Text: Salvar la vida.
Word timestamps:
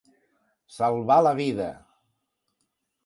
Salvar 0.77 1.19
la 1.27 1.35
vida. 1.41 1.69